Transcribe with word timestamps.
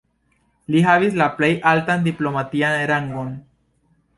Li 0.75 0.81
havis 0.87 1.17
la 1.21 1.27
plej 1.41 1.51
altan 1.73 2.09
diplomatian 2.09 2.79
rangon. 2.93 3.31